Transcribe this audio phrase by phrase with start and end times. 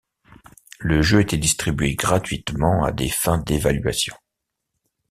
[0.79, 4.15] Le jeu était distribué gratuitement à des fins d'évaluation.